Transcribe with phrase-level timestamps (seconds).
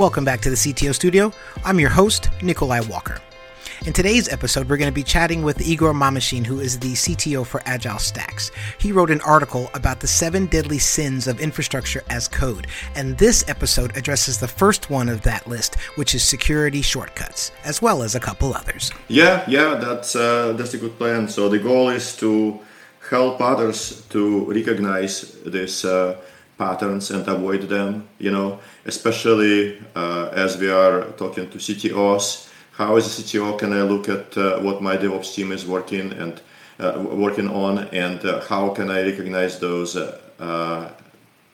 [0.00, 1.30] Welcome back to the CTO Studio.
[1.62, 3.20] I'm your host, Nikolai Walker.
[3.84, 7.44] In today's episode, we're going to be chatting with Igor Mameshin, who is the CTO
[7.44, 8.50] for AgileStacks.
[8.78, 13.46] He wrote an article about the seven deadly sins of infrastructure as code, and this
[13.46, 18.14] episode addresses the first one of that list, which is security shortcuts, as well as
[18.14, 18.90] a couple others.
[19.08, 21.28] Yeah, yeah, that's uh, that's a good plan.
[21.28, 22.58] So the goal is to
[23.10, 25.84] help others to recognize this.
[25.84, 26.16] uh,
[26.62, 27.88] patterns and avoid them.
[28.18, 28.48] You know,
[28.92, 29.54] especially
[30.02, 32.50] uh, as we are talking to CTOs
[32.80, 36.12] how as a CTO can I look at uh, what my DevOps team is working
[36.12, 36.40] and
[36.78, 40.88] uh, working on, and uh, how can I recognize those, uh, uh,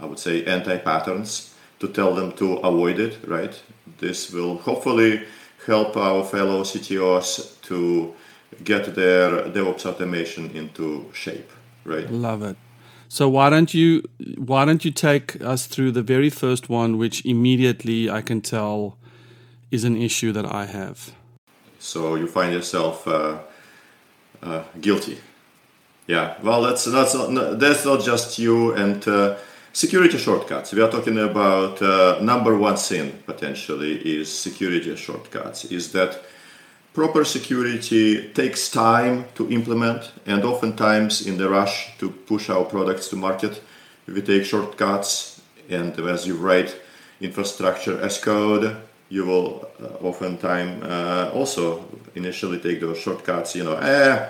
[0.00, 3.54] I would say, anti-patterns to tell them to avoid it, right?
[3.98, 5.26] This will hopefully
[5.66, 8.14] help our fellow CTOs to
[8.64, 11.50] get their DevOps automation into shape,
[11.84, 12.10] right?
[12.10, 12.56] Love it.
[13.12, 14.02] So why don't you
[14.36, 18.96] why don't you take us through the very first one, which immediately I can tell
[19.72, 21.10] is an issue that I have.
[21.80, 23.38] So you find yourself uh,
[24.40, 25.18] uh, guilty.
[26.06, 29.36] Yeah, well, that's that's not that's not just you and uh,
[29.72, 30.72] security shortcuts.
[30.72, 35.64] We are talking about uh, number one sin potentially is security shortcuts.
[35.64, 36.22] Is that
[36.92, 43.08] proper security takes time to implement, and oftentimes in the rush to push our products
[43.08, 43.62] to market,
[44.06, 45.40] we take shortcuts.
[45.68, 46.74] And as you write
[47.20, 48.76] infrastructure as code,
[49.08, 53.54] you will uh, oftentimes uh, also initially take those shortcuts.
[53.54, 54.28] You know, eh,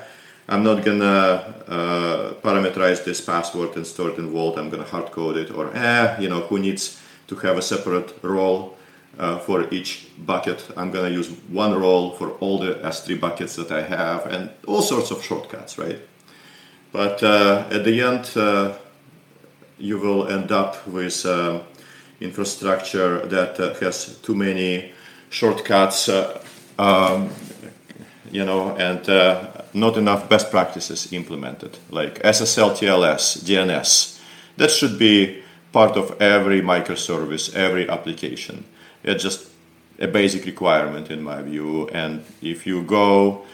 [0.48, 4.58] I'm not gonna uh, parameterize this password and store it in Vault.
[4.58, 8.19] I'm gonna hard code it, or eh, you know, who needs to have a separate
[8.22, 8.77] role
[9.19, 10.66] uh, for each bucket?
[10.77, 14.83] I'm gonna use one role for all the S3 buckets that I have, and all
[14.83, 15.98] sorts of shortcuts, right?
[16.92, 18.77] But uh, at the end, uh,
[19.78, 21.25] you will end up with
[22.20, 24.92] infrastructure that uh, has too many
[25.30, 26.42] shortcuts, uh,
[26.79, 27.30] um,
[28.30, 34.20] you know, and uh, not enough best practices implemented, like SSL, TLS, DNS.
[34.57, 35.42] That should be
[35.73, 38.64] part of every microservice, every application.
[39.02, 39.48] It's just
[39.98, 41.88] a basic requirement in my view.
[41.88, 43.44] And if you go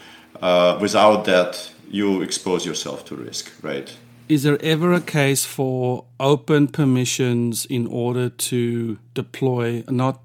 [0.41, 3.95] uh, without that, you expose yourself to risk, right?
[4.27, 10.21] is there ever a case for open permissions in order to deploy, not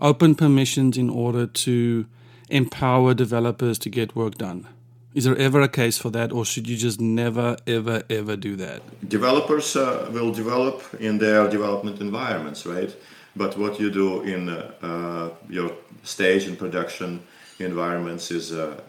[0.00, 2.06] open permissions in order to
[2.48, 4.68] empower developers to get work done?
[5.14, 8.54] Is there ever a case for that, or should you just never, ever, ever do
[8.56, 9.08] that?
[9.08, 12.94] Developers uh, will develop in their development environments, right?
[13.36, 17.20] But what you do in uh, uh, your stage and production
[17.58, 18.80] environments is uh,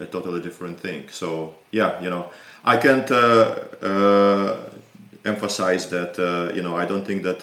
[0.00, 1.08] a totally different thing.
[1.10, 2.30] So, yeah, you know,
[2.64, 4.56] I can't uh, uh,
[5.24, 6.18] emphasize that.
[6.18, 7.40] Uh, you know, I don't think that.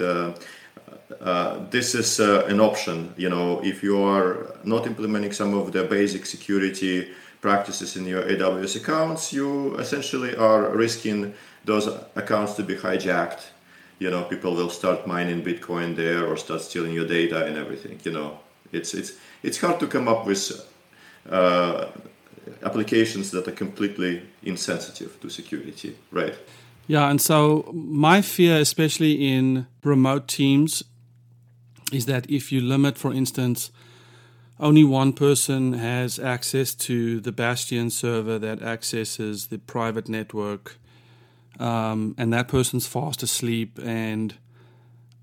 [1.71, 3.13] this is an option.
[3.17, 8.23] You know, if you are not implementing some of the basic security practices in your
[8.23, 11.33] AWS accounts, you essentially are risking
[11.65, 13.41] those accounts to be hijacked.
[14.01, 17.99] You know, people will start mining Bitcoin there or start stealing your data and everything.
[18.03, 18.39] You know,
[18.71, 19.11] it's it's
[19.43, 20.41] it's hard to come up with
[21.29, 21.85] uh,
[22.63, 26.35] applications that are completely insensitive to security, right?
[26.87, 30.83] Yeah, and so my fear, especially in remote teams,
[31.91, 33.71] is that if you limit, for instance,
[34.59, 40.80] only one person has access to the Bastion server that accesses the private network,
[41.59, 44.35] um, and that person's fast asleep, and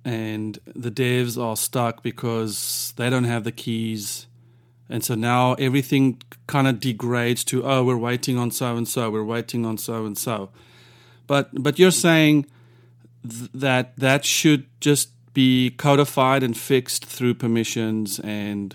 [0.04, 4.28] and the devs are stuck because they don't have the keys
[4.88, 9.10] and so now everything kind of degrades to, oh, we're waiting on so and so,
[9.10, 10.50] we're waiting on so and so.
[11.26, 12.46] But but you're saying
[13.28, 18.74] th- that that should just be codified and fixed through permissions and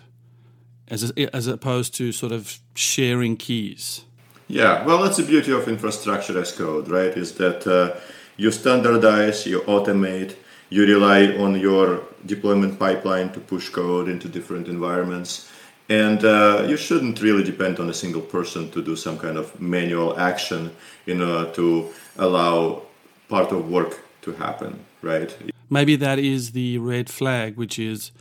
[0.87, 4.05] as a, as opposed to sort of sharing keys.
[4.53, 7.17] Yeah, well, that's the beauty of infrastructure as code, right?
[7.17, 7.99] Is that uh,
[8.37, 10.35] you standardize, you automate,
[10.69, 15.49] you rely on your deployment pipeline to push code into different environments
[15.89, 19.59] and uh, you shouldn't really depend on a single person to do some kind of
[19.59, 20.71] manual action
[21.07, 22.83] in order to allow
[23.29, 25.35] part of work to happen, right?
[25.71, 28.11] Maybe that is the red flag, which is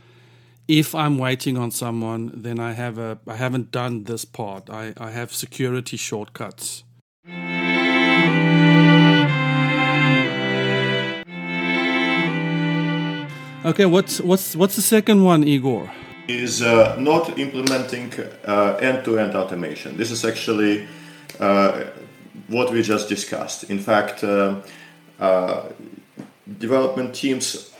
[0.67, 4.69] if I'm waiting on someone, then I have a I haven't done this part.
[4.69, 6.83] I, I have security shortcuts.
[13.65, 15.91] Okay, what's what's what's the second one, Igor?
[16.27, 18.13] is uh, not implementing
[18.45, 19.97] uh, end-to-end automation.
[19.97, 20.87] This is actually
[21.39, 21.83] uh,
[22.47, 23.65] what we just discussed.
[23.65, 24.61] In fact, uh,
[25.19, 25.65] uh,
[26.59, 27.72] development teams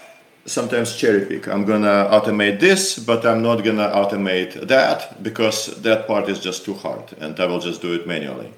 [0.46, 1.48] sometimes cherry pick.
[1.48, 6.66] I'm gonna automate this, but I'm not gonna automate that because that part is just
[6.66, 8.54] too hard, and I will just do it manually.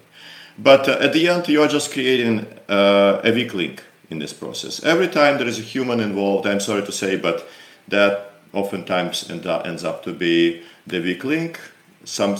[0.57, 4.83] But uh, at the end, you're just creating uh, a weak link in this process.
[4.83, 7.47] Every time there is a human involved, I'm sorry to say, but
[7.87, 11.59] that oftentimes end up, ends up to be the weak link.
[12.05, 12.37] Some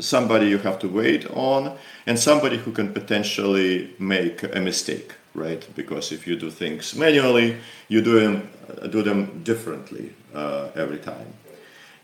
[0.00, 5.66] somebody you have to wait on, and somebody who can potentially make a mistake, right?
[5.74, 7.56] Because if you do things manually,
[7.88, 8.48] you do them
[8.90, 11.26] do them differently uh, every time.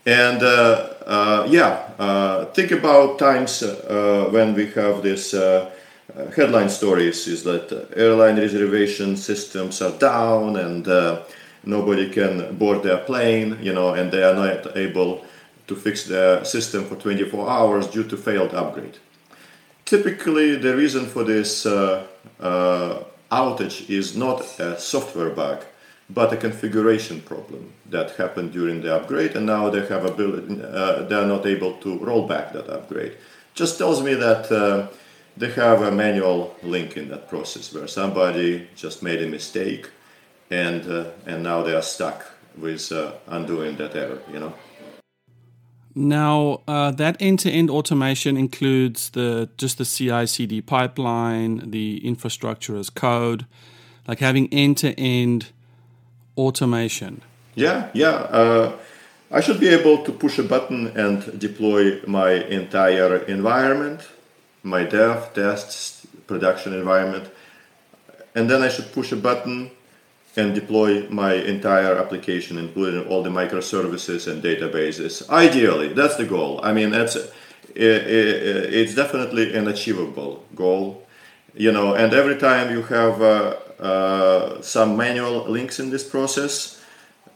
[0.05, 3.61] And uh, uh, yeah, uh, think about times
[4.31, 5.35] when we have this
[6.35, 10.87] headline stories is that airline reservation systems are down and
[11.63, 15.23] nobody can board their plane, you know, and they are not able
[15.67, 18.97] to fix the system for 24 hours due to failed upgrade.
[19.85, 22.05] Typically, the reason for this uh,
[22.39, 25.63] uh, outage is not a software bug,
[26.09, 31.03] but a configuration problem that happened during the upgrade, and now they have ability, uh,
[31.03, 33.13] they are not able to roll back that upgrade.
[33.53, 34.87] Just tells me that uh,
[35.37, 39.89] they have a manual link in that process where somebody just made a mistake,
[40.49, 42.25] and uh, and now they are stuck
[42.57, 44.21] with uh, undoing that error.
[44.31, 44.53] You know.
[45.93, 53.45] Now, uh, that end-to-end automation includes the just the CI/CD pipeline, the infrastructure as code,
[54.07, 55.47] like having end-to-end
[56.37, 57.21] automation?
[57.55, 58.09] Yeah, yeah.
[58.09, 58.77] Uh,
[59.31, 64.07] I should be able to push a button and deploy my entire environment,
[64.63, 67.29] my dev, tests, production environment,
[68.35, 69.71] and then I should push a button
[70.35, 75.27] and deploy my entire application, including all the microservices and databases.
[75.29, 76.59] Ideally, that's the goal.
[76.63, 77.17] I mean, that's
[77.75, 81.05] it's definitely an achievable goal,
[81.53, 81.93] you know.
[81.95, 86.81] And every time you have uh, uh, some manual links in this process,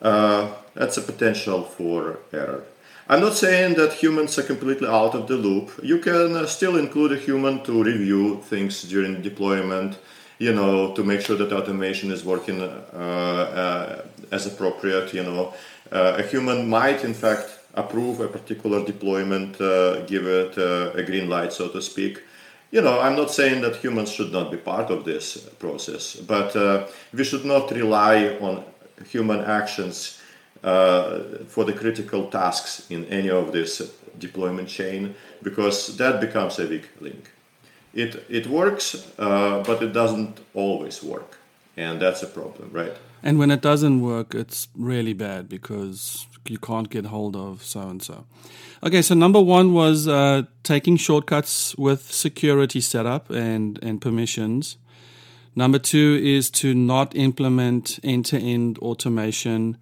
[0.02, 2.64] uh, that's a potential for error.
[3.08, 5.80] I'm not saying that humans are completely out of the loop.
[5.84, 10.00] You can uh, still include a human to review things during deployment,
[10.40, 14.02] you know, to make sure that automation is working uh, uh,
[14.32, 15.14] as appropriate.
[15.14, 15.54] You know,
[15.92, 19.58] uh, a human might, in fact, approve a particular deployment,
[20.08, 22.22] give it a green light, so to speak
[22.76, 26.54] you know, I'm not saying that humans should not be part of this process, but
[26.58, 28.66] uh, we should not rely on
[29.10, 30.22] human actions
[30.62, 36.68] uh, for the critical tasks in any of this deployment chain because that becomes a
[36.68, 37.32] weak link.
[37.96, 41.38] It, it works, uh, but it doesn't always work,
[41.78, 42.94] and that's a problem, right?
[43.24, 47.80] And when it doesn't work, it's really bad because you can't get hold of so
[47.82, 48.26] and so.
[48.84, 54.78] Okay, so number one was uh, taking shortcuts with security setup and, and permissions.
[55.56, 59.78] Number two is to not implement end to end automation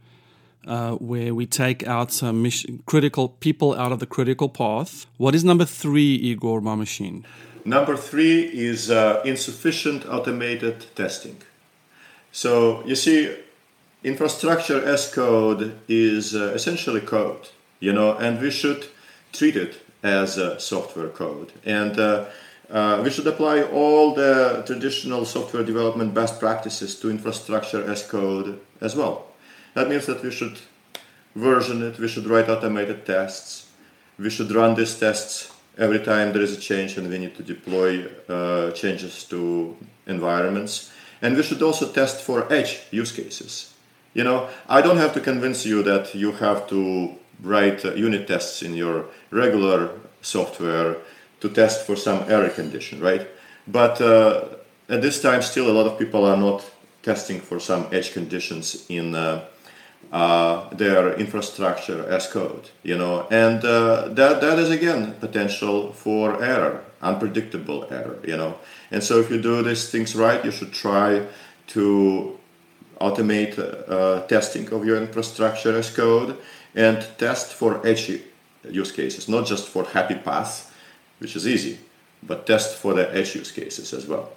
[0.67, 5.07] uh, where we take out some mission, critical people out of the critical path.
[5.17, 7.25] What is number three, Igor Mameshin?
[7.65, 11.37] Number three is uh, insufficient automated testing.
[12.31, 13.35] So you see,
[14.03, 17.49] infrastructure as code is uh, essentially code,
[17.79, 18.87] you know, and we should
[19.31, 21.53] treat it as a software code.
[21.65, 22.25] And uh,
[22.69, 28.59] uh, we should apply all the traditional software development best practices to infrastructure as code
[28.81, 29.27] as well.
[29.73, 30.57] That means that we should
[31.35, 33.67] version it, we should write automated tests,
[34.19, 37.43] we should run these tests every time there is a change and we need to
[37.43, 39.75] deploy uh, changes to
[40.07, 43.73] environments and we should also test for edge use cases.
[44.13, 48.27] You know, I don't have to convince you that you have to write uh, unit
[48.27, 49.89] tests in your regular
[50.21, 50.97] software
[51.39, 53.27] to test for some error condition, right?
[53.67, 54.45] But uh,
[54.89, 56.69] at this time, still a lot of people are not
[57.01, 59.15] testing for some edge conditions in
[60.13, 66.41] uh, their infrastructure as code, you know, and uh, that that is again potential for
[66.43, 68.55] error, unpredictable error, you know.
[68.91, 71.25] And so if you do these things right, you should try
[71.69, 72.37] to
[73.01, 76.37] automate uh, testing of your infrastructure as code
[76.75, 78.21] and test for edge
[78.69, 80.71] use cases, not just for happy path,
[81.17, 81.79] which is easy,
[82.21, 84.29] but test for the edge use cases as well.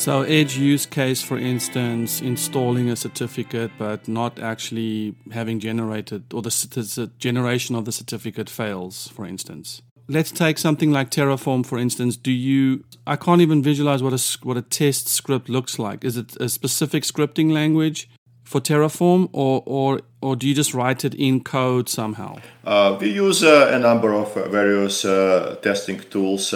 [0.00, 6.40] So, edge use case, for instance, installing a certificate but not actually having generated, or
[6.40, 9.82] the, generation of the certificate fails, for instance.
[10.08, 12.16] Let's take something like Terraform, for instance.
[12.16, 12.82] Do you?
[13.06, 16.02] I can't even visualize what a what a test script looks like.
[16.02, 18.08] Is it a specific scripting language
[18.42, 22.38] for Terraform, or or or do you just write it in code somehow?
[22.64, 26.54] Uh, we use uh, a number of various uh, testing tools.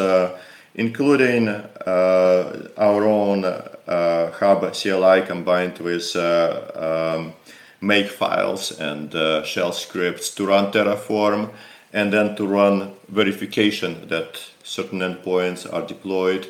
[0.74, 7.34] Including uh, our own uh, hub CLI combined with uh, um,
[7.80, 11.50] make files and uh, shell scripts to run Terraform
[11.92, 16.48] and then to run verification that certain endpoints are deployed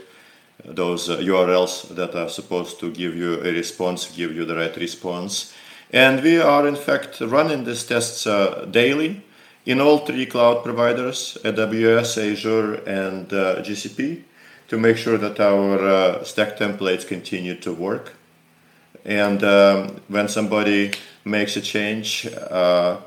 [0.64, 4.74] those uh, URLs that are supposed to give you a response, give you the right
[4.76, 5.52] response.
[5.92, 9.22] And we are in fact running these tests uh, daily
[9.66, 14.22] in all three cloud providers, AWS, Azure, and uh, GCP,
[14.68, 18.14] to make sure that our uh, stack templates continue to work.
[19.04, 20.92] And um, when somebody
[21.24, 22.98] makes a change, uh,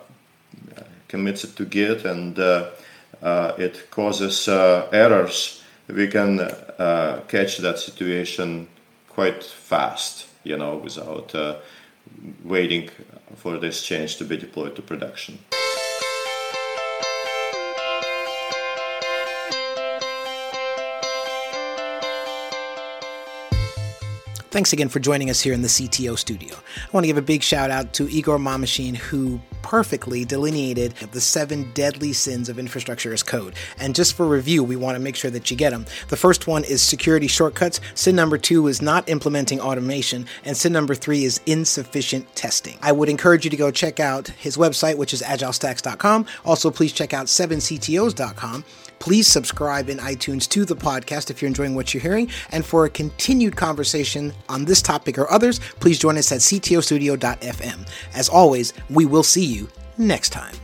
[1.07, 2.71] commits it to Git, and uh,
[3.57, 8.67] it causes errors, we can uh, catch that situation
[9.09, 11.55] quite fast, you know, without uh,
[12.43, 12.89] waiting
[13.35, 15.39] for this change to be deployed to production.
[24.49, 26.55] Thanks again for joining us here in the CTO studio.
[26.55, 31.19] I want to give a big shout out to Igor Mameshin, who perfectly delineated the
[31.19, 33.53] seven deadly sins of infrastructure as code.
[33.77, 35.85] And just for review, we want to make sure that you get them.
[36.07, 37.81] The first one is security shortcuts.
[37.93, 40.25] Sin number two is not implementing automation.
[40.45, 42.77] And sin number three is insufficient testing.
[42.81, 46.27] I would encourage you to go check out his website, which is agilestacks.com.
[46.45, 48.63] Also, please check out 7ctos.com.
[48.99, 52.29] Please subscribe in iTunes to the podcast if you're enjoying what you're hearing.
[52.51, 57.87] And for a continued conversation on this topic or others, please join us at ctostudio.fm.
[58.13, 60.55] As always, we will see you next time.